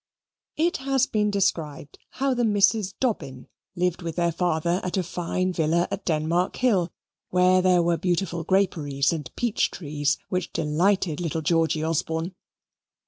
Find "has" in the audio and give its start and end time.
0.77-1.05